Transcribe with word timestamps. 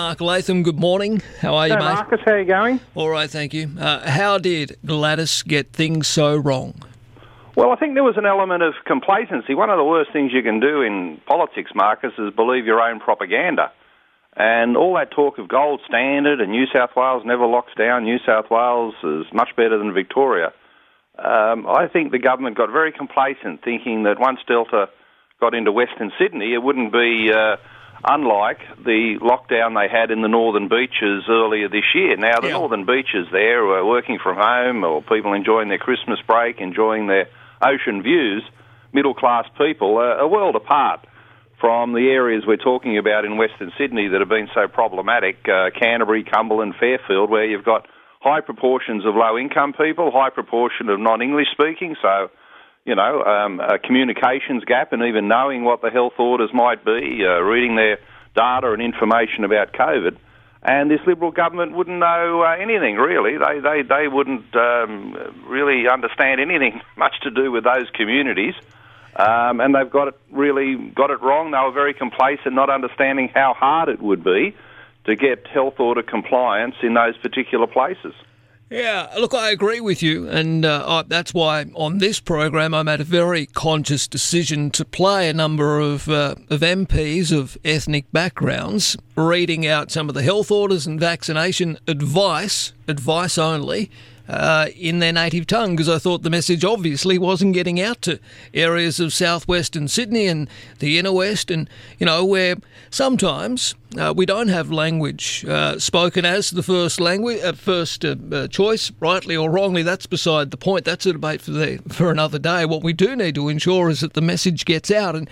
Mark 0.00 0.22
Latham, 0.22 0.62
good 0.62 0.78
morning. 0.78 1.20
How 1.42 1.56
are 1.56 1.68
you, 1.68 1.74
Hey, 1.74 1.78
mate? 1.78 1.92
Marcus, 1.92 2.20
how 2.24 2.32
are 2.32 2.40
you 2.40 2.46
going? 2.46 2.80
All 2.94 3.10
right, 3.10 3.28
thank 3.28 3.52
you. 3.52 3.68
Uh, 3.78 4.08
how 4.08 4.38
did 4.38 4.78
Gladys 4.86 5.42
get 5.42 5.74
things 5.74 6.08
so 6.08 6.38
wrong? 6.38 6.72
Well, 7.54 7.70
I 7.70 7.76
think 7.76 7.92
there 7.92 8.02
was 8.02 8.16
an 8.16 8.24
element 8.24 8.62
of 8.62 8.72
complacency. 8.86 9.54
One 9.54 9.68
of 9.68 9.76
the 9.76 9.84
worst 9.84 10.10
things 10.10 10.32
you 10.32 10.42
can 10.42 10.58
do 10.58 10.80
in 10.80 11.20
politics, 11.26 11.72
Marcus, 11.74 12.12
is 12.16 12.32
believe 12.34 12.64
your 12.64 12.80
own 12.80 12.98
propaganda. 12.98 13.72
And 14.34 14.74
all 14.74 14.94
that 14.94 15.10
talk 15.10 15.36
of 15.36 15.48
gold 15.48 15.82
standard 15.86 16.40
and 16.40 16.50
New 16.50 16.64
South 16.72 16.96
Wales 16.96 17.22
never 17.26 17.44
locks 17.44 17.72
down, 17.76 18.04
New 18.04 18.20
South 18.24 18.46
Wales 18.50 18.94
is 19.04 19.26
much 19.34 19.50
better 19.54 19.76
than 19.76 19.92
Victoria. 19.92 20.54
Um, 21.18 21.66
I 21.66 21.88
think 21.92 22.10
the 22.10 22.18
government 22.18 22.56
got 22.56 22.72
very 22.72 22.90
complacent, 22.90 23.62
thinking 23.62 24.04
that 24.04 24.18
once 24.18 24.38
Delta 24.48 24.88
got 25.42 25.52
into 25.52 25.72
Western 25.72 26.10
Sydney, 26.18 26.54
it 26.54 26.62
wouldn't 26.62 26.90
be 26.90 27.30
uh, 27.30 27.56
unlike 28.04 28.58
the 28.84 29.18
lockdown 29.20 29.74
they 29.74 29.88
had 29.88 30.10
in 30.10 30.22
the 30.22 30.28
northern 30.28 30.68
beaches 30.68 31.24
earlier 31.28 31.68
this 31.68 31.94
year. 31.94 32.16
Now, 32.16 32.40
the 32.40 32.48
Yeah. 32.48 32.54
northern 32.54 32.84
beaches 32.84 33.28
there 33.30 33.64
were 33.64 33.84
working 33.84 34.18
from 34.18 34.36
home 34.36 34.84
or 34.84 35.02
people 35.02 35.32
enjoying 35.34 35.68
their 35.68 35.78
Christmas 35.78 36.20
break, 36.22 36.60
enjoying 36.60 37.06
their 37.06 37.28
ocean 37.62 38.02
views, 38.02 38.42
middle 38.92 39.14
class 39.14 39.46
people, 39.58 39.98
are 39.98 40.18
a 40.18 40.26
world 40.26 40.56
apart 40.56 41.00
from 41.60 41.92
the 41.92 42.08
areas 42.10 42.46
we're 42.46 42.56
talking 42.56 42.96
about 42.96 43.26
in 43.26 43.36
Western 43.36 43.70
Sydney 43.76 44.08
that 44.08 44.20
have 44.20 44.30
been 44.30 44.48
so 44.54 44.66
problematic 44.66 45.46
uh, 45.46 45.68
Canterbury, 45.78 46.24
Cumberland, 46.24 46.74
Fairfield, 46.80 47.28
where 47.28 47.44
you've 47.44 47.64
got 47.64 47.86
high 48.20 48.40
proportions 48.40 49.04
of 49.04 49.14
low 49.14 49.36
income 49.36 49.74
people, 49.74 50.10
high 50.10 50.30
proportion 50.30 50.88
of 50.88 50.98
non 50.98 51.20
English 51.20 51.48
speaking, 51.52 51.96
so 52.00 52.30
you 52.84 52.94
know, 52.94 53.22
um, 53.22 53.60
a 53.60 53.78
communications 53.78 54.64
gap 54.64 54.92
and 54.92 55.02
even 55.02 55.28
knowing 55.28 55.64
what 55.64 55.82
the 55.82 55.90
health 55.90 56.14
orders 56.18 56.50
might 56.52 56.84
be, 56.84 57.24
uh, 57.24 57.40
reading 57.40 57.76
their 57.76 57.98
data 58.34 58.72
and 58.72 58.82
information 58.82 59.44
about 59.44 59.72
COVID. 59.72 60.16
And 60.62 60.90
this 60.90 61.00
Liberal 61.06 61.30
government 61.30 61.72
wouldn't 61.72 61.98
know 61.98 62.42
uh, 62.42 62.56
anything 62.60 62.96
really. 62.96 63.38
They 63.38 63.60
they 63.60 63.82
they 63.82 64.08
wouldn't 64.08 64.54
um, 64.54 65.16
really 65.46 65.88
understand 65.88 66.40
anything 66.40 66.80
much 66.96 67.14
to 67.22 67.30
do 67.30 67.50
with 67.50 67.64
those 67.64 67.88
communities. 67.94 68.54
Um, 69.16 69.60
and 69.60 69.74
they've 69.74 69.90
got 69.90 70.08
it 70.08 70.14
really 70.30 70.76
got 70.76 71.10
it 71.10 71.20
wrong. 71.22 71.50
They 71.50 71.58
were 71.58 71.72
very 71.72 71.94
complacent, 71.94 72.54
not 72.54 72.70
understanding 72.70 73.30
how 73.34 73.54
hard 73.54 73.88
it 73.88 74.00
would 74.00 74.22
be 74.22 74.54
to 75.06 75.16
get 75.16 75.46
health 75.46 75.80
order 75.80 76.02
compliance 76.02 76.76
in 76.82 76.94
those 76.94 77.16
particular 77.16 77.66
places. 77.66 78.14
Yeah, 78.72 79.08
look, 79.18 79.34
I 79.34 79.50
agree 79.50 79.80
with 79.80 80.00
you, 80.00 80.28
and 80.28 80.64
uh, 80.64 80.84
I, 80.86 81.02
that's 81.02 81.34
why 81.34 81.66
on 81.74 81.98
this 81.98 82.20
program 82.20 82.72
I 82.72 82.84
made 82.84 83.00
a 83.00 83.04
very 83.04 83.46
conscious 83.46 84.06
decision 84.06 84.70
to 84.70 84.84
play 84.84 85.28
a 85.28 85.34
number 85.34 85.80
of 85.80 86.08
uh, 86.08 86.36
of 86.48 86.60
MPs 86.60 87.36
of 87.36 87.58
ethnic 87.64 88.04
backgrounds 88.12 88.96
reading 89.16 89.66
out 89.66 89.90
some 89.90 90.08
of 90.08 90.14
the 90.14 90.22
health 90.22 90.52
orders 90.52 90.86
and 90.86 91.00
vaccination 91.00 91.78
advice, 91.88 92.72
advice 92.86 93.38
only. 93.38 93.90
Uh, 94.30 94.68
in 94.76 95.00
their 95.00 95.12
native 95.12 95.44
tongue, 95.44 95.74
because 95.74 95.88
I 95.88 95.98
thought 95.98 96.22
the 96.22 96.30
message 96.30 96.64
obviously 96.64 97.18
wasn't 97.18 97.52
getting 97.52 97.80
out 97.80 98.00
to 98.02 98.20
areas 98.54 99.00
of 99.00 99.12
southwestern 99.12 99.88
Sydney 99.88 100.28
and 100.28 100.48
the 100.78 101.00
inner 101.00 101.12
west, 101.12 101.50
and 101.50 101.68
you 101.98 102.06
know 102.06 102.24
where 102.24 102.54
sometimes 102.90 103.74
uh, 103.98 104.14
we 104.16 104.26
don't 104.26 104.46
have 104.46 104.70
language 104.70 105.44
uh, 105.48 105.80
spoken 105.80 106.24
as 106.24 106.50
the 106.50 106.62
first 106.62 107.00
language, 107.00 107.42
uh, 107.42 107.54
first 107.54 108.04
uh, 108.04 108.46
choice, 108.46 108.92
rightly 109.00 109.36
or 109.36 109.50
wrongly. 109.50 109.82
That's 109.82 110.06
beside 110.06 110.52
the 110.52 110.56
point. 110.56 110.84
That's 110.84 111.06
a 111.06 111.12
debate 111.12 111.40
for 111.40 111.50
the 111.50 111.80
for 111.88 112.12
another 112.12 112.38
day. 112.38 112.64
What 112.64 112.84
we 112.84 112.92
do 112.92 113.16
need 113.16 113.34
to 113.34 113.48
ensure 113.48 113.90
is 113.90 113.98
that 113.98 114.12
the 114.12 114.22
message 114.22 114.64
gets 114.64 114.92
out. 114.92 115.16
And 115.16 115.28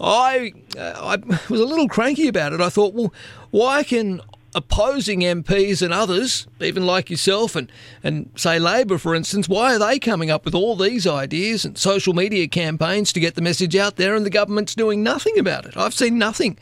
I 0.00 0.52
I 0.78 1.16
was 1.50 1.60
a 1.60 1.66
little 1.66 1.88
cranky 1.88 2.28
about 2.28 2.52
it. 2.52 2.60
I 2.60 2.68
thought, 2.68 2.94
well, 2.94 3.12
why 3.50 3.82
can 3.82 4.20
opposing 4.56 5.20
MPs 5.20 5.82
and 5.82 5.92
others, 5.92 6.46
even 6.60 6.86
like 6.86 7.10
yourself 7.10 7.54
and, 7.54 7.70
and 8.02 8.30
say 8.36 8.58
Labor, 8.58 8.96
for 8.96 9.14
instance, 9.14 9.48
why 9.50 9.74
are 9.74 9.78
they 9.78 9.98
coming 9.98 10.30
up 10.30 10.46
with 10.46 10.54
all 10.54 10.74
these 10.74 11.06
ideas 11.06 11.66
and 11.66 11.76
social 11.76 12.14
media 12.14 12.48
campaigns 12.48 13.12
to 13.12 13.20
get 13.20 13.34
the 13.34 13.42
message 13.42 13.76
out 13.76 13.96
there 13.96 14.16
and 14.16 14.24
the 14.24 14.30
government's 14.30 14.74
doing 14.74 15.02
nothing 15.02 15.38
about 15.38 15.66
it? 15.66 15.76
I've 15.76 15.92
seen 15.92 16.16
nothing. 16.18 16.58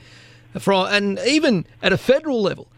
From, 0.58 0.88
and 0.92 1.20
even 1.20 1.66
at 1.82 1.92
a 1.92 1.96
federal 1.96 2.42
level, 2.42 2.68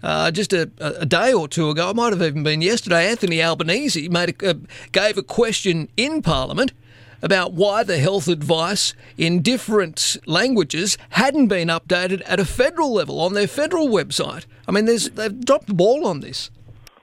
uh, 0.00 0.30
just 0.30 0.52
a, 0.52 0.70
a 0.78 1.06
day 1.06 1.32
or 1.32 1.48
two 1.48 1.68
ago, 1.70 1.90
it 1.90 1.96
might 1.96 2.12
have 2.12 2.22
even 2.22 2.44
been 2.44 2.62
yesterday, 2.62 3.08
Anthony 3.08 3.42
Albanese 3.42 4.08
made 4.08 4.42
a, 4.42 4.50
uh, 4.50 4.54
gave 4.92 5.18
a 5.18 5.22
question 5.24 5.88
in 5.96 6.22
Parliament 6.22 6.72
about 7.22 7.52
why 7.52 7.82
the 7.84 7.98
health 7.98 8.28
advice 8.28 8.94
in 9.16 9.42
different 9.42 10.16
languages 10.26 10.98
hadn't 11.10 11.48
been 11.48 11.68
updated 11.68 12.22
at 12.26 12.40
a 12.40 12.44
federal 12.44 12.92
level 12.92 13.20
on 13.20 13.34
their 13.34 13.46
federal 13.46 13.88
website. 13.88 14.44
I 14.68 14.72
mean, 14.72 14.84
there's, 14.84 15.10
they've 15.10 15.44
dropped 15.44 15.68
the 15.68 15.74
ball 15.74 16.06
on 16.06 16.20
this. 16.20 16.50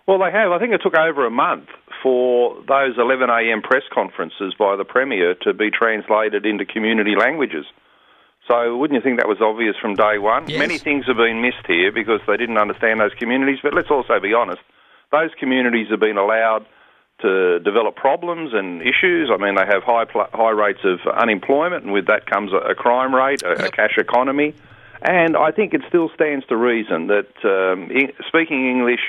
Well, 0.07 0.19
they 0.19 0.31
have. 0.31 0.51
I 0.51 0.59
think 0.59 0.73
it 0.73 0.81
took 0.83 0.97
over 0.97 1.25
a 1.25 1.31
month 1.31 1.69
for 2.01 2.55
those 2.67 2.97
11am 2.97 3.63
press 3.63 3.83
conferences 3.93 4.53
by 4.57 4.75
the 4.75 4.85
Premier 4.85 5.35
to 5.43 5.53
be 5.53 5.69
translated 5.69 6.45
into 6.45 6.65
community 6.65 7.15
languages. 7.17 7.65
So 8.47 8.75
wouldn't 8.77 8.97
you 8.97 9.03
think 9.03 9.19
that 9.19 9.27
was 9.27 9.37
obvious 9.41 9.75
from 9.79 9.93
day 9.93 10.17
one? 10.17 10.49
Yes. 10.49 10.57
Many 10.57 10.79
things 10.79 11.05
have 11.05 11.17
been 11.17 11.41
missed 11.41 11.67
here 11.67 11.91
because 11.91 12.19
they 12.25 12.37
didn't 12.37 12.57
understand 12.57 12.99
those 12.99 13.13
communities, 13.19 13.59
but 13.61 13.75
let's 13.75 13.91
also 13.91 14.19
be 14.19 14.33
honest. 14.33 14.61
Those 15.11 15.29
communities 15.39 15.87
have 15.91 15.99
been 15.99 16.17
allowed 16.17 16.65
to 17.21 17.59
develop 17.59 17.95
problems 17.95 18.51
and 18.53 18.81
issues. 18.81 19.29
I 19.33 19.37
mean, 19.37 19.55
they 19.55 19.65
have 19.65 19.83
high 19.83 20.05
pl- 20.05 20.29
high 20.33 20.51
rates 20.51 20.79
of 20.83 20.99
unemployment, 21.11 21.83
and 21.83 21.93
with 21.93 22.07
that 22.07 22.25
comes 22.25 22.51
a, 22.53 22.71
a 22.71 22.75
crime 22.75 23.13
rate, 23.13 23.41
a, 23.43 23.65
a 23.65 23.71
cash 23.71 23.97
economy. 23.97 24.53
And 25.01 25.37
I 25.37 25.51
think 25.51 25.73
it 25.73 25.81
still 25.87 26.09
stands 26.15 26.45
to 26.47 26.57
reason 26.57 27.07
that 27.07 27.31
um, 27.43 27.89
I- 27.93 28.13
speaking 28.27 28.67
English 28.69 29.01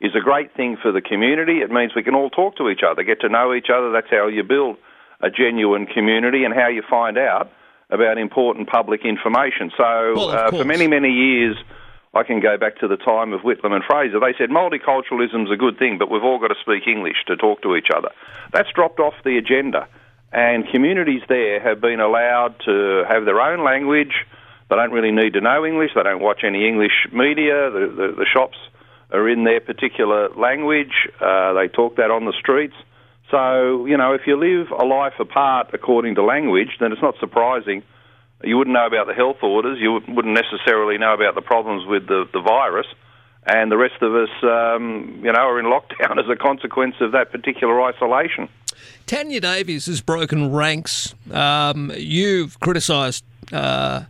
is 0.00 0.12
a 0.14 0.20
great 0.20 0.54
thing 0.54 0.76
for 0.80 0.92
the 0.92 1.00
community. 1.00 1.58
It 1.58 1.70
means 1.70 1.92
we 1.94 2.02
can 2.02 2.14
all 2.14 2.30
talk 2.30 2.56
to 2.56 2.68
each 2.68 2.82
other, 2.88 3.02
get 3.02 3.20
to 3.22 3.28
know 3.28 3.52
each 3.54 3.68
other. 3.74 3.90
That's 3.90 4.10
how 4.10 4.28
you 4.28 4.42
build 4.44 4.76
a 5.20 5.30
genuine 5.30 5.86
community 5.86 6.44
and 6.44 6.54
how 6.54 6.68
you 6.68 6.82
find 6.88 7.18
out 7.18 7.50
about 7.90 8.18
important 8.18 8.68
public 8.68 9.04
information. 9.04 9.72
So, 9.76 10.12
Well, 10.14 10.30
uh, 10.30 10.50
for 10.50 10.64
many, 10.64 10.86
many 10.86 11.10
years, 11.10 11.56
I 12.18 12.24
can 12.24 12.40
go 12.40 12.58
back 12.58 12.78
to 12.80 12.88
the 12.88 12.96
time 12.96 13.32
of 13.32 13.42
Whitlam 13.42 13.72
and 13.72 13.84
Fraser. 13.84 14.18
They 14.18 14.34
said 14.36 14.50
multiculturalism's 14.50 15.52
a 15.52 15.56
good 15.56 15.78
thing, 15.78 15.98
but 15.98 16.10
we've 16.10 16.24
all 16.24 16.40
got 16.40 16.48
to 16.48 16.58
speak 16.60 16.88
English 16.88 17.18
to 17.28 17.36
talk 17.36 17.62
to 17.62 17.76
each 17.76 17.88
other. 17.94 18.10
That's 18.52 18.68
dropped 18.74 18.98
off 18.98 19.14
the 19.24 19.38
agenda. 19.38 19.86
And 20.32 20.68
communities 20.68 21.22
there 21.28 21.60
have 21.60 21.80
been 21.80 22.00
allowed 22.00 22.56
to 22.64 23.04
have 23.08 23.24
their 23.24 23.40
own 23.40 23.64
language. 23.64 24.12
They 24.68 24.76
don't 24.76 24.90
really 24.90 25.12
need 25.12 25.34
to 25.34 25.40
know 25.40 25.64
English. 25.64 25.92
They 25.94 26.02
don't 26.02 26.20
watch 26.20 26.42
any 26.44 26.66
English 26.66 27.06
media. 27.12 27.70
The, 27.70 27.86
the, 27.86 28.14
the 28.18 28.26
shops 28.26 28.58
are 29.12 29.28
in 29.28 29.44
their 29.44 29.60
particular 29.60 30.28
language. 30.30 30.92
Uh, 31.20 31.52
they 31.54 31.68
talk 31.68 31.96
that 31.96 32.10
on 32.10 32.24
the 32.24 32.34
streets. 32.38 32.74
So, 33.30 33.86
you 33.86 33.96
know, 33.96 34.12
if 34.14 34.22
you 34.26 34.36
live 34.36 34.72
a 34.72 34.84
life 34.84 35.14
apart 35.20 35.70
according 35.72 36.16
to 36.16 36.24
language, 36.24 36.76
then 36.80 36.92
it's 36.92 37.02
not 37.02 37.14
surprising. 37.20 37.84
You 38.42 38.56
wouldn't 38.56 38.74
know 38.74 38.86
about 38.86 39.06
the 39.06 39.14
health 39.14 39.42
orders. 39.42 39.78
You 39.80 39.92
wouldn't 39.92 40.34
necessarily 40.34 40.96
know 40.98 41.12
about 41.12 41.34
the 41.34 41.42
problems 41.42 41.86
with 41.86 42.06
the, 42.06 42.24
the 42.32 42.40
virus. 42.40 42.86
And 43.46 43.72
the 43.72 43.76
rest 43.76 44.02
of 44.02 44.14
us, 44.14 44.28
um, 44.42 45.20
you 45.24 45.32
know, 45.32 45.40
are 45.40 45.58
in 45.58 45.66
lockdown 45.76 46.18
as 46.22 46.28
a 46.30 46.36
consequence 46.36 46.94
of 47.00 47.12
that 47.12 47.32
particular 47.32 47.82
isolation. 47.82 48.48
Tanya 49.06 49.40
Davies 49.40 49.86
has 49.86 50.00
broken 50.00 50.52
ranks. 50.52 51.14
Um, 51.32 51.90
you've 51.96 52.60
criticised 52.60 53.24
uh, 53.52 54.04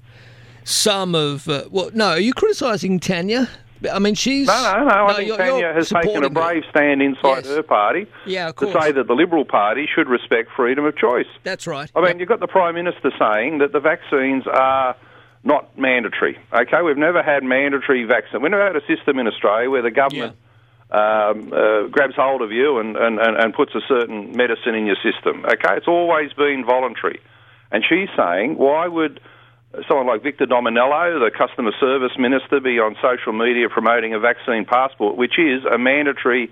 some 0.64 1.14
of. 1.14 1.48
Uh, 1.48 1.64
well, 1.70 1.90
no, 1.94 2.08
are 2.08 2.20
you 2.20 2.34
criticising 2.34 3.00
Tanya? 3.00 3.48
I 3.92 3.98
mean, 3.98 4.14
she's. 4.14 4.46
No, 4.46 4.54
no, 4.78 4.84
no. 4.84 5.06
I 5.06 5.14
think 5.14 5.28
you're- 5.28 5.38
Tanya 5.38 5.72
has 5.72 5.88
taken 5.88 6.16
a 6.18 6.20
her. 6.22 6.28
brave 6.30 6.64
stand 6.70 7.00
inside 7.02 7.44
Yes. 7.44 7.48
her 7.48 7.62
party 7.62 8.06
Yeah, 8.26 8.52
to 8.52 8.72
say 8.72 8.92
that 8.92 9.06
the 9.06 9.14
Liberal 9.14 9.44
Party 9.44 9.86
should 9.94 10.08
respect 10.08 10.50
freedom 10.56 10.84
of 10.84 10.96
choice. 10.96 11.26
That's 11.44 11.66
right. 11.66 11.90
I 11.94 12.00
mean, 12.00 12.18
you've 12.18 12.28
got 12.28 12.40
the 12.40 12.46
Prime 12.48 12.74
Minister 12.74 13.12
saying 13.18 13.58
that 13.58 13.72
the 13.72 13.80
vaccines 13.80 14.44
are 14.46 14.96
not 15.44 15.78
mandatory. 15.78 16.36
Okay, 16.52 16.82
we've 16.82 16.96
never 16.98 17.22
had 17.22 17.44
mandatory 17.44 18.04
vaccine. 18.04 18.42
We've 18.42 18.50
never 18.50 18.66
had 18.66 18.76
a 18.76 18.84
system 18.86 19.18
in 19.18 19.26
Australia 19.28 19.70
where 19.70 19.82
the 19.82 19.90
government 19.92 20.34
um, 20.90 21.52
uh, 21.52 21.82
grabs 21.88 22.14
hold 22.16 22.40
of 22.42 22.50
you 22.50 22.78
and, 22.78 22.96
and, 22.96 23.18
and 23.20 23.54
puts 23.54 23.74
a 23.74 23.80
certain 23.86 24.32
medicine 24.36 24.74
in 24.74 24.86
your 24.86 24.96
system. 24.96 25.44
Okay, 25.44 25.76
it's 25.76 25.86
always 25.88 26.32
been 26.32 26.64
voluntary. 26.64 27.20
And 27.70 27.84
she's 27.88 28.08
saying, 28.16 28.56
why 28.56 28.88
would 28.88 29.20
someone 29.86 30.06
like 30.06 30.22
Victor 30.22 30.46
Dominello, 30.46 31.20
the 31.20 31.30
customer 31.36 31.72
service 31.78 32.12
minister, 32.18 32.60
be 32.60 32.78
on 32.78 32.96
social 33.02 33.32
media 33.32 33.68
promoting 33.68 34.14
a 34.14 34.18
vaccine 34.18 34.64
passport, 34.64 35.16
which 35.16 35.38
is 35.38 35.64
a 35.64 35.78
mandatory 35.78 36.50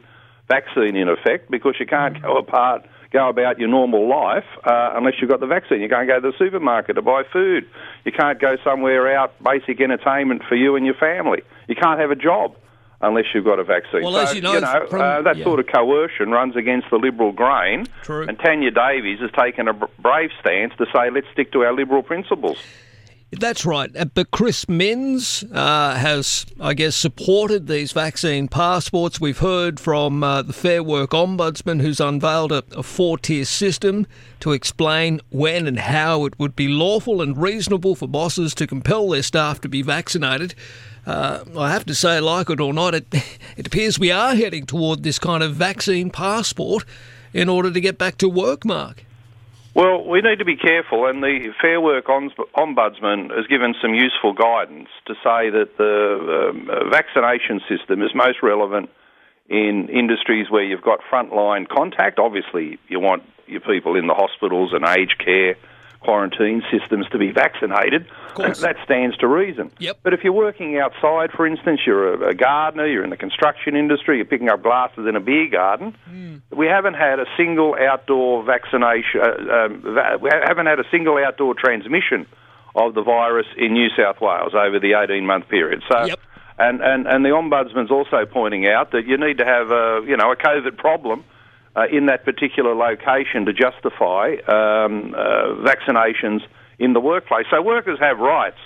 vaccine 0.48 0.96
in 0.96 1.08
effect, 1.08 1.50
because 1.50 1.74
you 1.80 1.86
can't 1.86 2.20
go 2.22 2.36
apart, 2.36 2.86
go 3.10 3.28
about 3.28 3.58
your 3.58 3.68
normal 3.68 4.08
life 4.08 4.44
uh, 4.64 4.92
unless 4.94 5.14
you've 5.20 5.30
got 5.30 5.40
the 5.40 5.46
vaccine. 5.46 5.80
You 5.80 5.88
can't 5.88 6.06
go 6.06 6.20
to 6.20 6.30
the 6.30 6.36
supermarket 6.38 6.96
to 6.96 7.02
buy 7.02 7.22
food. 7.32 7.66
You 8.04 8.12
can't 8.12 8.38
go 8.38 8.56
somewhere 8.62 9.16
out, 9.16 9.32
basic 9.42 9.80
entertainment 9.80 10.42
for 10.48 10.54
you 10.54 10.76
and 10.76 10.84
your 10.84 10.94
family. 10.94 11.42
You 11.68 11.74
can't 11.74 11.98
have 11.98 12.10
a 12.10 12.16
job 12.16 12.54
unless 13.00 13.24
you've 13.34 13.44
got 13.44 13.58
a 13.58 13.64
vaccine. 13.64 14.02
Well, 14.02 14.12
so, 14.12 14.20
as 14.20 14.34
you 14.34 14.40
know 14.40 14.60
from- 14.88 15.00
uh, 15.00 15.22
that 15.22 15.38
yeah. 15.38 15.44
sort 15.44 15.60
of 15.60 15.66
coercion 15.66 16.30
runs 16.30 16.56
against 16.56 16.88
the 16.90 16.96
liberal 16.96 17.32
grain. 17.32 17.86
True. 18.02 18.26
And 18.26 18.38
Tanya 18.38 18.70
Davies 18.70 19.20
has 19.20 19.30
taken 19.32 19.68
a 19.68 19.74
brave 19.74 20.30
stance 20.40 20.72
to 20.78 20.86
say, 20.94 21.10
let's 21.10 21.26
stick 21.32 21.52
to 21.52 21.64
our 21.64 21.74
liberal 21.74 22.02
principles. 22.02 22.58
That's 23.38 23.66
right. 23.66 23.94
Uh, 23.94 24.06
but 24.06 24.30
Chris 24.30 24.68
Minns 24.68 25.44
uh, 25.52 25.94
has, 25.94 26.46
I 26.58 26.74
guess, 26.74 26.96
supported 26.96 27.66
these 27.66 27.92
vaccine 27.92 28.48
passports. 28.48 29.20
We've 29.20 29.38
heard 29.38 29.78
from 29.78 30.22
uh, 30.24 30.42
the 30.42 30.52
Fair 30.52 30.82
Work 30.82 31.10
Ombudsman, 31.10 31.82
who's 31.82 32.00
unveiled 32.00 32.52
a, 32.52 32.64
a 32.72 32.82
four 32.82 33.18
tier 33.18 33.44
system 33.44 34.06
to 34.40 34.52
explain 34.52 35.20
when 35.30 35.66
and 35.66 35.78
how 35.78 36.24
it 36.24 36.38
would 36.38 36.56
be 36.56 36.68
lawful 36.68 37.20
and 37.20 37.36
reasonable 37.36 37.94
for 37.94 38.08
bosses 38.08 38.54
to 38.54 38.66
compel 38.66 39.10
their 39.10 39.22
staff 39.22 39.60
to 39.60 39.68
be 39.68 39.82
vaccinated. 39.82 40.54
Uh, 41.06 41.44
I 41.56 41.70
have 41.70 41.84
to 41.86 41.94
say, 41.94 42.20
like 42.20 42.48
it 42.50 42.60
or 42.60 42.72
not, 42.72 42.94
it, 42.94 43.06
it 43.56 43.66
appears 43.66 43.98
we 43.98 44.10
are 44.10 44.34
heading 44.34 44.66
toward 44.66 45.02
this 45.02 45.18
kind 45.18 45.42
of 45.42 45.54
vaccine 45.54 46.10
passport 46.10 46.84
in 47.32 47.48
order 47.48 47.70
to 47.70 47.80
get 47.80 47.98
back 47.98 48.16
to 48.18 48.28
work, 48.28 48.64
Mark. 48.64 49.05
Well, 49.76 50.06
we 50.08 50.22
need 50.22 50.38
to 50.38 50.46
be 50.46 50.56
careful, 50.56 51.04
and 51.04 51.22
the 51.22 51.52
Fair 51.60 51.82
Work 51.82 52.06
Ombudsman 52.06 53.28
has 53.36 53.46
given 53.46 53.74
some 53.82 53.92
useful 53.92 54.32
guidance 54.32 54.88
to 55.04 55.12
say 55.16 55.50
that 55.50 55.76
the 55.76 56.48
um, 56.48 56.70
uh, 56.70 56.88
vaccination 56.88 57.60
system 57.68 58.00
is 58.00 58.08
most 58.14 58.38
relevant 58.42 58.88
in 59.50 59.90
industries 59.90 60.50
where 60.50 60.64
you've 60.64 60.80
got 60.80 61.00
frontline 61.12 61.68
contact. 61.68 62.18
Obviously, 62.18 62.78
you 62.88 63.00
want 63.00 63.22
your 63.46 63.60
people 63.60 63.96
in 63.96 64.06
the 64.06 64.14
hospitals 64.14 64.72
and 64.72 64.82
aged 64.86 65.22
care 65.22 65.56
quarantine 66.00 66.62
systems 66.70 67.06
to 67.10 67.18
be 67.18 67.30
vaccinated. 67.30 68.06
That 68.36 68.76
stands 68.84 69.16
to 69.18 69.26
reason. 69.26 69.70
Yep. 69.78 70.00
But 70.02 70.14
if 70.14 70.20
you're 70.22 70.32
working 70.32 70.78
outside, 70.78 71.30
for 71.32 71.46
instance, 71.46 71.80
you're 71.86 72.14
a, 72.14 72.30
a, 72.30 72.34
gardener, 72.34 72.86
you're 72.86 73.04
in 73.04 73.10
the 73.10 73.16
construction 73.16 73.76
industry, 73.76 74.16
you're 74.16 74.26
picking 74.26 74.48
up 74.48 74.62
glasses 74.62 75.06
in 75.08 75.16
a 75.16 75.20
beer 75.20 75.48
garden, 75.48 75.96
mm. 76.08 76.42
we 76.54 76.66
haven't 76.66 76.94
had 76.94 77.18
a 77.18 77.26
single 77.36 77.74
outdoor 77.74 78.44
vaccination, 78.44 79.20
uh, 79.20 79.64
um, 79.64 79.80
va- 79.82 80.18
we 80.20 80.30
haven't 80.30 80.66
had 80.66 80.78
a 80.78 80.84
single 80.90 81.16
outdoor 81.18 81.54
transmission 81.54 82.26
of 82.74 82.94
the 82.94 83.02
virus 83.02 83.46
in 83.56 83.72
New 83.72 83.88
South 83.96 84.20
Wales 84.20 84.52
over 84.54 84.78
the 84.78 84.94
18 84.94 85.26
month 85.26 85.48
period. 85.48 85.82
So. 85.90 86.04
Yep. 86.04 86.20
And, 86.58 86.80
and, 86.80 87.06
and 87.06 87.22
the 87.22 87.28
ombudsman's 87.28 87.90
also 87.90 88.24
pointing 88.24 88.66
out 88.66 88.92
that 88.92 89.06
you 89.06 89.18
need 89.18 89.36
to 89.36 89.44
have 89.44 89.70
a 89.70 90.00
you 90.06 90.16
know 90.16 90.32
a 90.32 90.36
COVID 90.36 90.78
problem 90.78 91.22
uh, 91.76 91.82
in 91.92 92.06
that 92.06 92.24
particular 92.24 92.74
location 92.74 93.44
to 93.44 93.52
justify 93.52 94.36
um, 94.48 95.14
uh, 95.14 95.60
vaccinations 95.62 96.40
in 96.78 96.92
the 96.92 97.00
workplace. 97.00 97.46
So 97.50 97.60
workers 97.62 97.98
have 98.00 98.18
rights, 98.18 98.58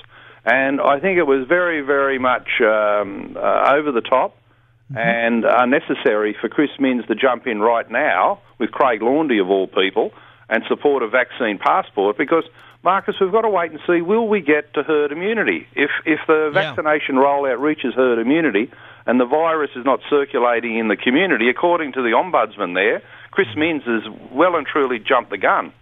and 0.44 0.80
I 0.80 1.00
think 1.00 1.18
it 1.18 1.26
was 1.26 1.46
very, 1.48 1.80
very 1.80 2.18
much 2.18 2.48
um, 2.60 3.36
uh, 3.36 3.74
over 3.74 3.90
the 3.92 4.00
top 4.00 4.36
mm-hmm. 4.90 4.98
and 4.98 5.44
unnecessary 5.44 6.36
for 6.40 6.48
Chris 6.48 6.70
Minns 6.78 7.04
to 7.06 7.14
jump 7.14 7.46
in 7.46 7.60
right 7.60 7.90
now 7.90 8.40
with 8.58 8.70
Craig 8.70 9.02
Laundy 9.02 9.40
of 9.40 9.50
all 9.50 9.66
people 9.66 10.12
and 10.50 10.62
support 10.68 11.02
a 11.02 11.08
vaccine 11.08 11.58
passport 11.58 12.18
because. 12.18 12.44
Marcus, 12.82 13.14
we've 13.20 13.30
got 13.30 13.42
to 13.42 13.50
wait 13.50 13.72
and 13.72 13.80
see. 13.86 14.00
Will 14.00 14.26
we 14.26 14.40
get 14.40 14.72
to 14.72 14.82
herd 14.82 15.12
immunity? 15.12 15.66
If 15.76 15.90
if 16.06 16.18
the 16.26 16.50
vaccination 16.50 17.16
yeah. 17.16 17.20
rollout 17.20 17.60
reaches 17.60 17.92
herd 17.92 18.18
immunity, 18.18 18.70
and 19.06 19.20
the 19.20 19.26
virus 19.26 19.70
is 19.76 19.84
not 19.84 20.00
circulating 20.08 20.78
in 20.78 20.88
the 20.88 20.96
community, 20.96 21.50
according 21.50 21.92
to 21.92 22.00
the 22.00 22.10
ombudsman 22.10 22.74
there, 22.74 23.02
Chris 23.32 23.48
Minns 23.56 23.82
has 23.84 24.02
well 24.32 24.56
and 24.56 24.66
truly 24.66 24.98
jumped 24.98 25.30
the 25.30 25.36
gun. 25.36 25.72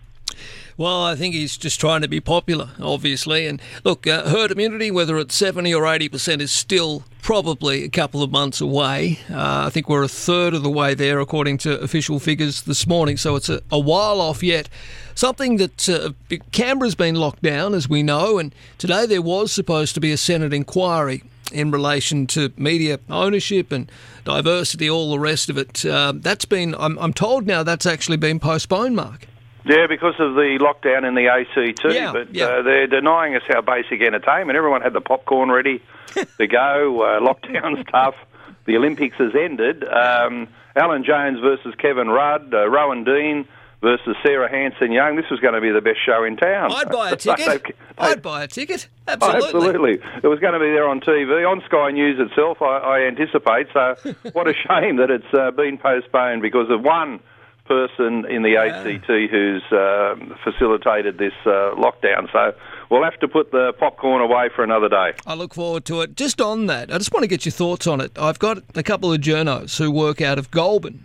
Well, 0.79 1.03
I 1.03 1.17
think 1.17 1.35
he's 1.35 1.57
just 1.57 1.81
trying 1.81 2.03
to 2.03 2.09
be 2.09 2.21
popular, 2.21 2.71
obviously. 2.81 3.49
And 3.49 3.61
look, 3.83 4.07
uh, 4.07 4.29
herd 4.29 4.53
immunity, 4.53 4.93
whether 4.93 5.19
it's 5.19 5.35
70 5.35 5.75
or 5.75 5.83
80%, 5.83 6.41
is 6.41 6.53
still 6.53 7.03
probably 7.21 7.83
a 7.83 7.89
couple 7.89 8.23
of 8.23 8.31
months 8.31 8.61
away. 8.61 9.19
Uh, 9.29 9.65
I 9.67 9.71
think 9.71 9.89
we're 9.89 10.05
a 10.05 10.09
third 10.09 10.55
of 10.55 10.63
the 10.63 10.71
way 10.71 10.95
there, 10.95 11.19
according 11.19 11.59
to 11.59 11.81
official 11.81 12.21
figures 12.21 12.63
this 12.63 12.87
morning. 12.87 13.17
So 13.17 13.35
it's 13.35 13.49
a, 13.49 13.61
a 13.73 13.79
while 13.81 14.21
off 14.21 14.41
yet. 14.41 14.69
Something 15.17 15.57
that 15.57 15.89
uh, 15.89 16.11
Canberra's 16.53 16.95
been 16.95 17.17
locked 17.17 17.43
down, 17.43 17.75
as 17.75 17.89
we 17.89 18.05
know, 18.05 18.39
and 18.39 18.55
today 18.79 19.05
there 19.05 19.21
was 19.21 19.51
supposed 19.51 19.95
to 19.95 20.01
be 20.01 20.13
a 20.13 20.17
Senate 20.17 20.55
inquiry 20.55 21.25
in 21.51 21.73
relation 21.73 22.29
to 22.29 22.53
media 22.57 23.01
ownership 23.11 23.73
and 23.73 23.91
diversity, 24.25 24.89
all 24.89 25.11
the 25.11 25.19
rest 25.19 25.51
of 25.51 25.59
it. 25.59 25.85
Uh, 25.85 26.13
that's 26.15 26.45
been, 26.45 26.77
I'm, 26.77 26.97
I'm 27.01 27.13
told 27.13 27.49
now, 27.49 27.65
that's 27.65 27.85
actually 27.85 28.19
been 28.19 28.39
postponed, 28.39 28.95
Mark. 28.95 29.27
Yeah, 29.65 29.87
because 29.89 30.15
of 30.19 30.35
the 30.35 30.59
lockdown 30.61 31.07
in 31.07 31.15
the 31.15 31.29
ACT. 31.29 31.85
Yeah, 31.93 32.13
but 32.13 32.35
yeah. 32.35 32.47
Uh, 32.47 32.63
they're 32.63 32.87
denying 32.87 33.35
us 33.37 33.43
our 33.55 33.63
basic 33.63 34.01
entertainment. 34.01 34.57
Everyone 34.57 34.83
had 34.83 34.93
the 34.93 35.01
popcorn 35.01 35.51
ready 35.51 35.83
to 36.39 36.47
go. 36.47 37.03
Uh, 37.03 37.21
lockdown's 37.21 37.85
tough. 37.91 38.15
The 38.65 38.77
Olympics 38.77 39.17
has 39.17 39.33
ended. 39.35 39.83
Um, 39.83 40.47
Alan 40.77 41.03
Jones 41.03 41.41
versus 41.41 41.75
Kevin 41.81 42.09
Rudd, 42.09 42.53
uh, 42.53 42.69
Rowan 42.69 43.03
Dean 43.03 43.49
versus 43.81 44.15
Sarah 44.23 44.51
Hanson 44.51 44.93
Young. 44.93 45.17
This 45.17 45.25
was 45.31 45.41
going 45.41 45.55
to 45.55 45.61
be 45.63 45.71
the 45.71 45.81
best 45.81 46.05
show 46.05 46.23
in 46.23 46.37
town. 46.37 46.71
I'd 46.73 46.91
buy 46.91 47.13
a 47.13 47.17
ticket. 47.17 47.75
I'd 47.97 48.21
buy 48.21 48.43
a 48.43 48.47
ticket. 48.47 48.89
Absolutely. 49.07 49.47
Absolutely. 49.47 49.93
It 50.23 50.27
was 50.27 50.39
going 50.39 50.53
to 50.53 50.59
be 50.59 50.67
there 50.67 50.87
on 50.87 51.01
TV, 51.01 51.51
on 51.51 51.63
Sky 51.65 51.93
News 51.93 52.21
itself, 52.21 52.61
I, 52.61 52.77
I 52.77 53.01
anticipate. 53.07 53.69
So 53.73 53.95
what 54.33 54.47
a 54.49 54.53
shame 54.53 54.97
that 54.97 55.11
it's 55.11 55.33
uh, 55.33 55.51
been 55.53 55.79
postponed 55.79 56.43
because 56.43 56.69
of 56.69 56.83
one 56.83 57.21
person 57.69 58.25
in 58.26 58.43
the 58.43 58.50
yeah. 58.50 58.65
ACT 58.65 59.06
who's 59.06 59.62
uh, 59.70 60.17
facilitated 60.43 61.19
this 61.19 61.35
uh, 61.44 61.75
lockdown. 61.76 62.32
So 62.32 62.55
we'll 62.91 63.05
have 63.05 63.20
to 63.20 63.29
put 63.29 63.53
the 63.53 63.73
popcorn 63.79 64.23
away 64.23 64.49
for 64.56 64.65
another 64.65 64.88
day. 64.88 65.12
I 65.26 65.35
look 65.35 65.55
forward 65.55 65.85
to 65.85 66.00
it. 66.00 66.17
Just 66.17 66.41
on 66.41 66.67
that, 66.67 66.93
I 66.93 66.99
just 66.99 67.12
want 67.12 67.23
to 67.25 67.29
get 67.29 67.44
your 67.44 67.53
thoughts 67.53 67.87
on 67.87 68.00
it. 68.00 68.19
I've 68.19 68.38
got 68.38 68.59
a 68.75 68.82
couple 68.82 69.12
of 69.12 69.20
journos 69.20 69.79
who 69.79 69.91
work 69.91 70.20
out 70.20 70.38
of 70.38 70.50
Goulburn 70.50 71.05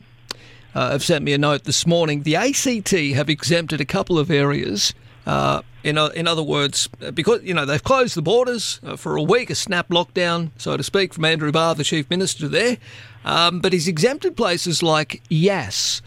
uh, 0.73 0.91
have 0.91 1.03
sent 1.03 1.23
me 1.23 1.33
a 1.33 1.37
note 1.37 1.65
this 1.65 1.85
morning. 1.85 2.23
The 2.23 2.35
ACT 2.35 2.91
have 3.15 3.29
exempted 3.29 3.81
a 3.81 3.85
couple 3.85 4.17
of 4.17 4.31
areas. 4.31 4.93
Uh, 5.25 5.61
in, 5.83 5.97
in 5.97 6.27
other 6.27 6.43
words, 6.43 6.89
uh, 7.01 7.11
because 7.11 7.43
you 7.43 7.53
know 7.53 7.65
they've 7.65 7.83
closed 7.83 8.15
the 8.15 8.21
borders 8.21 8.79
uh, 8.83 8.95
for 8.95 9.15
a 9.15 9.21
week, 9.21 9.49
a 9.49 9.55
snap 9.55 9.89
lockdown, 9.89 10.51
so 10.57 10.75
to 10.75 10.83
speak, 10.83 11.13
from 11.13 11.25
Andrew 11.25 11.51
Barr, 11.51 11.75
the 11.75 11.83
chief 11.83 12.09
minister 12.09 12.47
there. 12.47 12.77
Um, 13.25 13.59
but 13.59 13.71
he's 13.71 13.87
exempted 13.87 14.35
places 14.35 14.83
like 14.83 15.21
Yass 15.29 16.01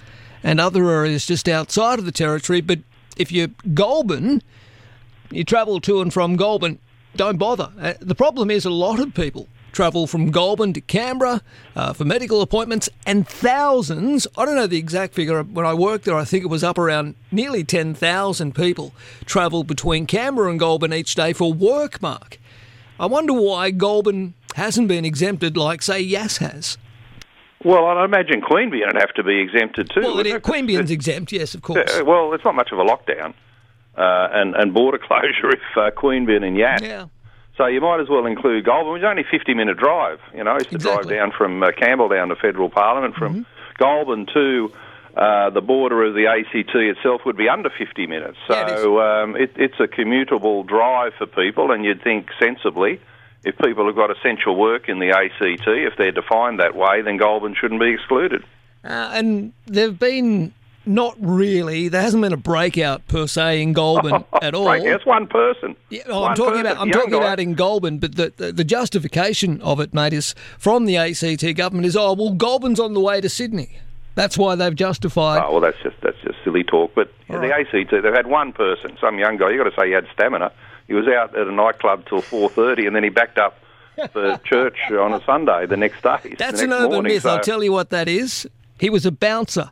and 0.47 0.61
other 0.61 0.89
areas 0.89 1.27
just 1.27 1.49
outside 1.49 1.99
of 1.99 2.05
the 2.05 2.13
territory. 2.13 2.61
But 2.61 2.79
if 3.17 3.33
you're 3.33 3.49
Goulburn, 3.75 4.43
you 5.31 5.43
travel 5.43 5.81
to 5.81 6.01
and 6.01 6.15
from 6.15 6.37
Goulburn, 6.37 6.79
don't 7.17 7.37
bother. 7.37 7.73
Uh, 7.79 7.95
the 7.99 8.15
problem 8.15 8.49
is 8.49 8.65
a 8.65 8.71
lot 8.71 9.01
of 9.01 9.13
people 9.13 9.49
travel 9.73 10.07
from 10.07 10.31
Goulburn 10.31 10.73
to 10.75 10.81
Canberra 10.81 11.43
uh, 11.75 11.93
for 11.93 12.05
medical 12.05 12.41
appointments, 12.43 12.89
and 13.05 13.27
thousands, 13.29 14.27
I 14.39 14.45
don't 14.45 14.55
know 14.55 14.69
the 14.69 14.79
exact 14.79 15.15
figure, 15.15 15.43
when 15.43 15.67
I 15.67 15.75
worked 15.75 16.05
there, 16.05 16.15
I 16.15 16.25
think 16.25 16.45
it 16.45 16.49
was 16.49 16.65
up 16.65 16.79
around 16.79 17.17
nearly 17.33 17.65
10,000 17.65 18.55
people 18.55 18.95
travel 19.27 19.65
between 19.65 20.07
Canberra 20.07 20.51
and 20.51 20.61
Goulburn 20.61 20.95
each 20.95 21.17
day 21.17 21.33
for 21.33 21.53
work, 21.53 22.01
Mark. 22.01 22.39
I 23.01 23.07
wonder 23.07 23.35
why 23.35 23.73
Goulburn 23.73 24.35
hasn't 24.55 24.89
been 24.89 25.05
exempted 25.05 25.57
like, 25.57 25.83
say, 25.83 26.01
Yass 26.01 26.39
has. 26.39 26.79
Well, 27.67 27.85
I 27.87 28.05
imagine 28.05 28.43
Queanbeyan 28.43 28.87
would 28.87 29.01
have 29.01 29.13
to 29.15 29.25
be 29.25 29.41
exempted 29.41 29.91
too. 29.91 30.03
Well, 30.03 30.21
it, 30.21 30.43
Queanbeyan's 30.45 30.91
exempt, 31.01 31.33
yes, 31.33 31.53
of 31.53 31.63
course. 31.63 31.99
Uh, 31.99 32.05
well, 32.05 32.33
it's 32.33 32.45
not 32.45 32.55
much 32.55 32.71
of 32.71 32.79
a 32.79 32.85
lockdown 32.85 33.35
uh, 33.97 34.29
and, 34.33 34.55
and 34.55 34.73
border 34.73 34.99
closure 35.03 35.51
if 35.51 35.61
uh, 35.77 35.91
Queanbeyan 35.91 36.45
and 36.45 36.57
Yass 36.57 36.81
yeah. 36.81 37.07
So 37.57 37.67
you 37.67 37.81
might 37.81 38.01
as 38.01 38.09
well 38.09 38.27
include 38.27 38.67
Goulburn. 38.67 38.97
It's 38.97 39.05
only 39.05 39.23
a 39.23 39.39
50 39.39 39.55
minute 39.55 39.79
drive. 39.79 40.21
You 40.33 40.45
know, 40.45 40.53
I 40.53 40.55
used 40.59 40.69
to 40.71 40.77
exactly. 40.77 41.17
drive 41.17 41.19
down 41.19 41.33
from 41.37 41.63
uh, 41.63 41.71
Campbelltown 41.71 42.29
to 42.29 42.37
Federal 42.37 42.71
Parliament. 42.71 43.17
From 43.17 43.33
mm-hmm. 43.33 43.83
Goulburn 43.83 44.27
to 44.35 44.73
uh, 45.17 45.51
the 45.51 45.63
border 45.63 46.05
of 46.05 46.15
the 46.15 46.27
ACT 46.27 46.75
itself 46.75 47.23
would 47.25 47.37
be 47.37 47.49
under 47.49 47.71
50 47.71 48.07
minutes. 48.07 48.37
So 48.47 48.55
yeah, 48.55 48.69
it 48.69 49.23
um, 49.25 49.37
it, 49.37 49.53
it's 49.57 49.81
a 49.81 49.89
commutable 49.89 50.67
drive 50.67 51.15
for 51.19 51.27
people, 51.27 51.73
and 51.73 51.85
you'd 51.85 52.03
think 52.03 52.29
sensibly. 52.39 53.01
If 53.45 53.57
people 53.59 53.87
have 53.87 53.95
got 53.95 54.11
essential 54.11 54.57
work 54.57 54.89
in 54.89 54.99
the 54.99 55.11
ACT, 55.11 55.67
if 55.67 55.97
they're 55.97 56.13
defined 56.13 56.59
that 56.61 56.75
way, 56.75 57.03
then 57.03 57.17
Goulburn 57.17 57.55
shouldn't 57.59 57.81
be 57.81 57.93
excluded. 57.93 58.43
Uh, 58.83 59.11
and 59.13 59.53
there've 59.67 59.99
been 59.99 60.53
not 60.87 61.17
really. 61.19 61.89
There 61.89 62.01
hasn't 62.01 62.23
been 62.23 62.33
a 62.33 62.39
breakout 62.39 63.07
per 63.09 63.27
se 63.27 63.61
in 63.61 63.73
Goulburn 63.73 64.25
at 64.43 64.55
all. 64.55 64.71
It's 64.71 65.05
one 65.05 65.27
person. 65.27 65.77
Yeah, 65.91 66.03
oh, 66.07 66.25
I'm 66.25 66.37
talking 66.37 66.63
person, 66.63 66.67
about. 66.67 66.81
I'm 66.81 66.91
talking 66.91 67.11
guy. 67.11 67.19
about 67.19 67.41
in 67.41 67.55
Goulburn, 67.55 67.99
but 67.99 68.15
the, 68.15 68.33
the, 68.37 68.53
the 68.53 68.65
justification 68.65 69.61
of 69.63 69.81
it, 69.81 69.93
mate, 69.93 70.13
is 70.13 70.35
from 70.59 70.87
the 70.87 70.97
ACT 70.97 71.57
government 71.57 71.87
is 71.87 71.97
oh 71.97 72.15
well, 72.15 72.31
Goulburn's 72.31 72.81
on 72.81 72.95
the 72.95 73.01
way 73.01 73.21
to 73.21 73.29
Sydney. 73.29 73.79
That's 74.15 74.39
why 74.39 74.55
they've 74.55 74.75
justified. 74.75 75.43
Oh 75.45 75.53
well, 75.53 75.61
that's 75.61 75.83
just 75.83 75.97
that's 76.03 76.17
just 76.23 76.39
silly 76.45 76.65
talk. 76.65 76.93
But 76.95 77.13
the. 77.29 77.53
ACT, 77.53 77.91
they've 77.91 78.15
had 78.15 78.27
one 78.27 78.53
person, 78.53 78.97
some 79.01 79.19
young 79.19 79.37
guy. 79.37 79.51
You 79.51 79.59
have 79.59 79.67
got 79.67 79.77
to 79.77 79.81
say 79.83 79.89
he 79.89 79.93
had 79.93 80.07
stamina. 80.15 80.53
He 80.89 80.95
was 80.95 81.07
out 81.09 81.37
at 81.37 81.47
a 81.47 81.53
nightclub 81.53 82.07
till 82.09 82.21
four 82.23 82.49
thirty, 82.49 82.87
and 82.87 82.95
then 82.95 83.03
he 83.03 83.09
backed 83.11 83.39
up 83.39 83.59
for 84.13 84.37
church 84.45 84.77
on 84.91 85.13
a 85.13 85.25
Sunday 85.25 85.67
the 85.67 85.77
next 85.77 86.03
day. 86.03 86.35
That's 86.39 86.61
an 86.61 86.73
urban 86.73 86.91
morning, 86.93 87.13
myth. 87.15 87.23
so. 87.23 87.31
I'll 87.31 87.41
tell 87.41 87.63
you 87.65 87.73
what 87.73 87.91
that 87.91 88.09
is. 88.09 88.47
He 88.79 88.91
was 88.91 89.05
a 89.07 89.11
bouncer. 89.13 89.71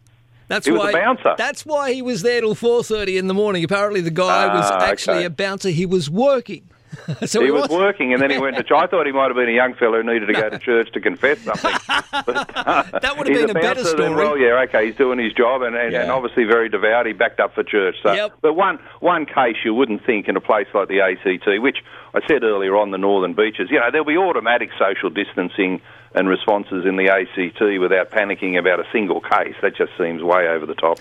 That's 0.49 0.67
he 0.67 0.73
why, 0.73 0.87
was 0.87 0.95
a 0.95 0.99
bouncer. 0.99 1.35
That's 1.39 1.65
why 1.65 1.93
he 1.93 2.03
was 2.03 2.23
there 2.23 2.41
till 2.41 2.55
four 2.55 2.83
thirty 2.83 3.17
in 3.17 3.29
the 3.29 3.35
morning. 3.35 3.65
Apparently, 3.65 4.01
the 4.01 4.11
guy 4.11 4.47
was 4.55 4.65
Ah, 4.71 4.85
actually 4.85 5.19
okay. 5.19 5.25
a 5.27 5.31
bouncer. 5.31 5.71
He 5.71 5.87
was 5.87 6.11
working. 6.11 6.69
so 7.27 7.41
he, 7.41 7.47
he 7.47 7.51
was, 7.51 7.63
was. 7.63 7.71
working, 7.71 8.13
and 8.13 8.23
then 8.23 8.31
he 8.31 8.39
went 8.39 8.57
to. 8.57 8.63
church. 8.65 8.73
I 8.77 8.87
thought 8.87 9.07
he 9.07 9.13
might 9.13 9.27
have 9.29 9.37
been 9.37 9.49
a 9.49 9.53
young 9.53 9.75
fellow 9.75 10.03
who 10.03 10.13
needed 10.13 10.27
to 10.27 10.33
go 10.33 10.49
to 10.51 10.59
church 10.59 10.93
to 10.93 11.01
confess 11.01 11.41
something. 11.41 11.73
But, 12.27 12.49
That 13.03 13.19
would 13.19 13.29
have 13.29 13.37
uh, 13.37 13.47
been 13.47 13.51
a 13.51 13.55
better 13.55 13.83
bouncer, 13.83 13.97
then, 13.97 14.13
story. 14.13 14.15
Well, 14.15 14.39
yeah, 14.39 14.63
okay, 14.69 14.87
he's 14.87 14.97
doing 14.97 15.19
his 15.19 15.33
job, 15.33 15.63
and, 15.63 15.75
and, 15.75 15.95
and 15.95 16.11
obviously 16.11 16.45
very 16.45 16.69
devout. 16.69 17.07
He 17.07 17.13
backed 17.13 17.41
up 17.41 17.55
for 17.55 17.63
church. 17.65 17.97
So, 18.03 18.13
Yep. 18.13 18.35
but 18.41 18.55
one 18.55 18.79
one 19.01 19.27
case 19.27 19.57
you 19.65 19.75
wouldn't 19.75 20.05
think 20.07 20.29
in 20.29 20.37
a 20.37 20.41
place 20.41 20.67
like 20.73 20.89
the 20.89 21.01
ACT, 21.01 21.61
which 21.61 21.79
I 22.15 22.21
said 22.29 22.45
earlier 22.45 22.77
on 22.77 22.93
the 22.93 22.99
northern 22.99 23.35
beaches, 23.35 23.69
you 23.71 23.81
know, 23.81 23.91
there'll 23.91 24.07
be 24.07 24.17
automatic 24.17 24.71
social 24.79 25.11
distancing 25.11 25.81
and 26.15 26.29
responses 26.29 26.87
in 26.87 26.97
the 26.97 27.09
ACT 27.09 27.61
without 27.81 28.11
panicking 28.11 28.57
about 28.59 28.79
a 28.79 28.85
single 28.93 29.21
case. 29.21 29.55
That 29.63 29.77
just 29.77 29.93
seems 29.99 30.23
way 30.23 30.47
over 30.49 30.65
the 30.65 30.77
top. 30.77 30.99